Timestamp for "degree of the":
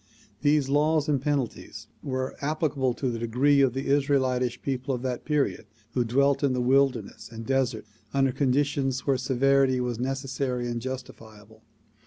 3.19-3.85